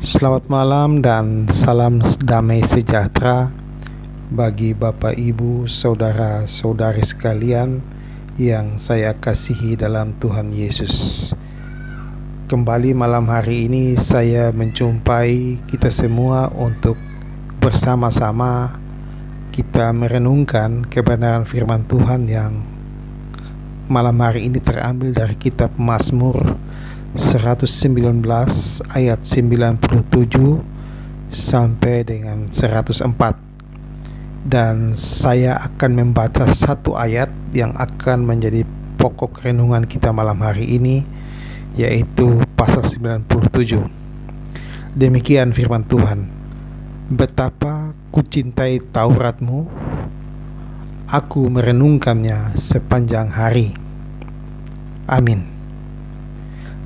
[0.00, 3.52] Selamat malam dan salam damai sejahtera
[4.32, 7.84] bagi Bapak, Ibu, saudara-saudari sekalian
[8.40, 11.36] yang saya kasihi dalam Tuhan Yesus.
[12.48, 16.96] Kembali malam hari ini saya menjumpai kita semua untuk
[17.60, 18.80] bersama-sama
[19.52, 22.56] kita merenungkan kebenaran firman Tuhan yang
[23.92, 26.56] malam hari ini terambil dari kitab Mazmur
[27.10, 28.22] 119
[28.94, 29.82] ayat 97
[31.26, 38.62] sampai dengan 104 dan saya akan membaca satu ayat yang akan menjadi
[38.94, 41.02] pokok renungan kita malam hari ini
[41.74, 43.90] yaitu pasal 97
[44.94, 46.30] demikian firman Tuhan.
[47.10, 49.66] Betapa kucintai Tauratmu
[51.10, 53.74] aku merenungkannya sepanjang hari.
[55.10, 55.59] Amin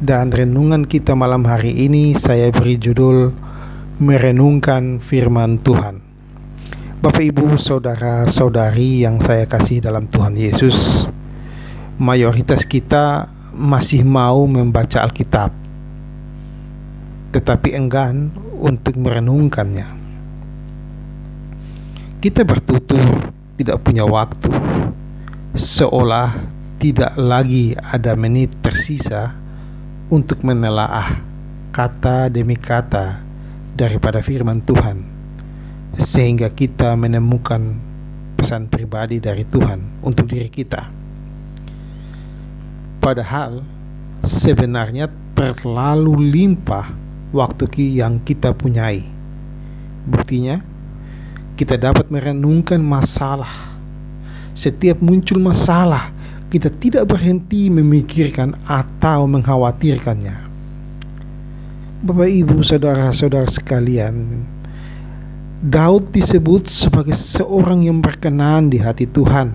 [0.03, 3.31] dan renungan kita malam hari ini saya beri judul
[4.03, 6.03] Merenungkan Firman Tuhan.
[6.99, 11.07] Bapak Ibu, saudara-saudari yang saya kasih dalam Tuhan Yesus,
[12.01, 15.55] mayoritas kita masih mau membaca Alkitab,
[17.31, 19.87] tetapi enggan untuk merenungkannya.
[22.19, 24.51] Kita bertutur tidak punya waktu,
[25.55, 26.35] seolah
[26.83, 29.44] tidak lagi ada menit tersisa
[30.13, 31.21] untuk menelaah
[31.75, 33.25] kata demi kata
[33.75, 35.03] daripada firman Tuhan
[35.99, 37.79] sehingga kita menemukan
[38.39, 40.87] pesan pribadi dari Tuhan untuk diri kita.
[43.03, 43.61] Padahal
[44.23, 46.89] sebenarnya terlalu limpah
[47.35, 49.03] waktu yang kita punyai.
[50.07, 50.63] Buktinya,
[51.59, 53.51] kita dapat merenungkan masalah.
[54.55, 56.14] Setiap muncul masalah,
[56.55, 60.55] kita tidak berhenti memikirkan atau mengkhawatirkannya.
[62.07, 64.47] Bapak, ibu, saudara-saudara sekalian,
[65.59, 69.51] Daud disebut sebagai seorang yang berkenan di hati Tuhan,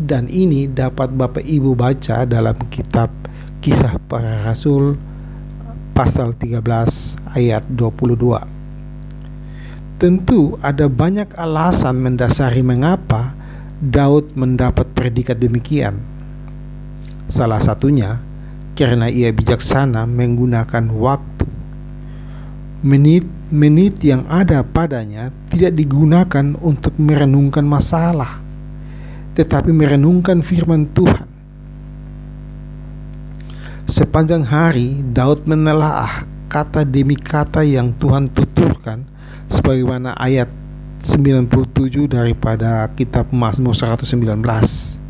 [0.00, 3.12] dan ini dapat Bapak Ibu baca dalam kitab
[3.60, 4.96] Kisah Para Rasul
[5.92, 10.00] pasal 13 ayat 22.
[10.00, 13.36] Tentu ada banyak alasan mendasari mengapa
[13.84, 16.19] Daud mendapat predikat demikian.
[17.30, 18.18] Salah satunya
[18.74, 21.46] karena ia bijaksana menggunakan waktu.
[22.82, 28.42] Menit-menit yang ada padanya tidak digunakan untuk merenungkan masalah,
[29.38, 31.28] tetapi merenungkan firman Tuhan.
[33.86, 39.06] Sepanjang hari, Daud menelaah kata demi kata yang Tuhan tuturkan
[39.46, 40.50] sebagaimana ayat
[40.98, 45.09] 97 daripada kitab Mazmur 119.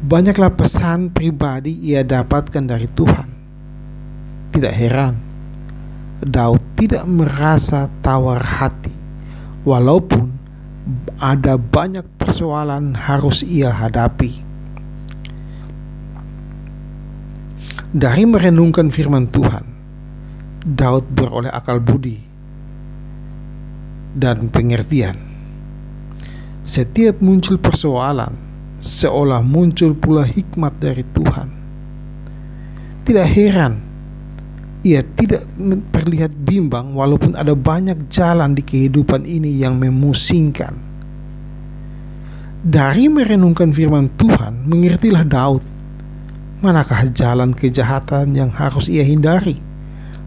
[0.00, 3.28] Banyaklah pesan pribadi ia dapatkan dari Tuhan.
[4.50, 5.14] Tidak heran,
[6.24, 8.96] Daud tidak merasa tawar hati,
[9.62, 10.32] walaupun
[11.20, 14.40] ada banyak persoalan harus ia hadapi.
[17.92, 19.64] Dari merenungkan firman Tuhan,
[20.64, 22.16] Daud beroleh akal budi
[24.16, 25.28] dan pengertian.
[26.64, 28.49] Setiap muncul persoalan,
[28.80, 31.48] seolah muncul pula hikmat dari Tuhan.
[33.04, 33.90] Tidak heran
[34.80, 35.44] ia tidak
[35.92, 40.72] terlihat bimbang walaupun ada banyak jalan di kehidupan ini yang memusingkan.
[42.60, 45.64] Dari merenungkan firman Tuhan, mengertilah Daud
[46.60, 49.56] manakah jalan kejahatan yang harus ia hindari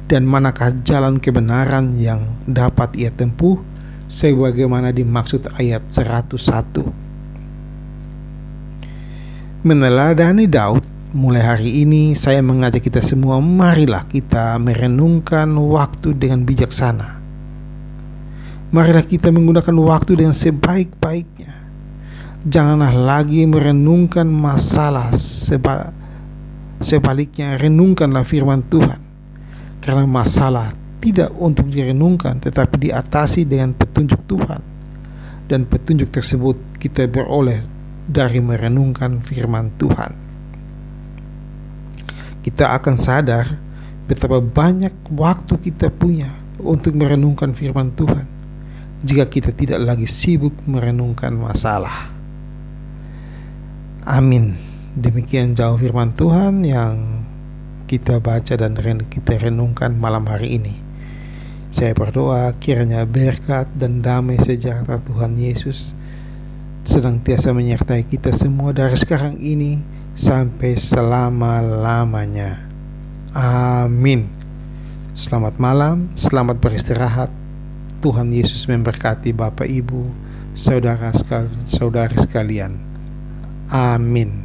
[0.10, 3.62] dan manakah jalan kebenaran yang dapat ia tempuh
[4.10, 7.03] sebagaimana dimaksud ayat 101
[9.64, 10.84] meneladani Daud,
[11.16, 17.24] mulai hari ini saya mengajak kita semua, marilah kita merenungkan waktu dengan bijaksana.
[18.76, 21.56] Marilah kita menggunakan waktu dengan sebaik-baiknya.
[22.44, 25.96] Janganlah lagi merenungkan masalah seba
[26.84, 29.00] sebaliknya renungkanlah firman Tuhan.
[29.80, 34.60] Karena masalah tidak untuk direnungkan tetapi diatasi dengan petunjuk Tuhan.
[35.48, 37.73] Dan petunjuk tersebut kita beroleh
[38.08, 40.14] dari merenungkan firman Tuhan.
[42.44, 43.56] Kita akan sadar
[44.04, 48.28] betapa banyak waktu kita punya untuk merenungkan firman Tuhan
[49.04, 52.12] jika kita tidak lagi sibuk merenungkan masalah.
[54.04, 54.56] Amin.
[54.94, 57.24] Demikian jauh firman Tuhan yang
[57.88, 58.76] kita baca dan
[59.08, 60.76] kita renungkan malam hari ini.
[61.74, 65.98] Saya berdoa kiranya berkat dan damai sejahtera Tuhan Yesus
[66.84, 69.80] senantiasa menyertai kita semua dari sekarang ini
[70.14, 72.68] sampai selama-lamanya.
[73.34, 74.28] Amin.
[75.16, 77.32] Selamat malam, selamat beristirahat.
[78.04, 80.12] Tuhan Yesus memberkati Bapak Ibu,
[80.52, 82.76] saudara sekali, saudari sekalian.
[83.72, 84.43] Amin.